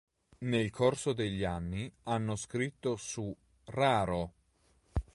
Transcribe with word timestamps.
Nel 0.39 0.71
corso 0.71 1.13
degli 1.13 1.43
anni 1.43 1.93
hanno 2.05 2.35
scritto 2.35 2.95
su 2.95 3.31
"Raro! 3.65 4.33